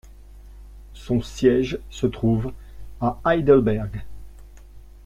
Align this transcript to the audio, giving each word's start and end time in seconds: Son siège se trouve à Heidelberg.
Son 0.95 1.21
siège 1.21 1.77
se 1.91 2.07
trouve 2.07 2.53
à 3.01 3.19
Heidelberg. 3.23 4.03